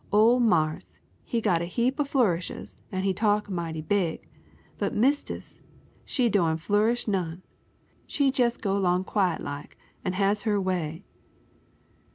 Ole 0.11 0.39
marse, 0.39 0.97
he 1.23 1.39
got 1.41 1.61
a 1.61 1.65
heap 1.65 1.99
o' 1.99 2.03
flourishes 2.03 2.79
an' 2.91 3.03
he 3.03 3.13
talk 3.13 3.51
mighty 3.51 3.81
big, 3.83 4.27
but 4.79 4.95
mistis 4.95 5.61
she 6.03 6.27
doan' 6.27 6.57
flourish 6.57 7.07
none; 7.07 7.43
she 8.07 8.31
jes' 8.35 8.57
go 8.57 8.75
'long 8.79 9.03
quiet 9.03 9.41
like, 9.41 9.77
an' 10.03 10.13
has 10.13 10.41
her 10.41 10.59
way." 10.59 11.05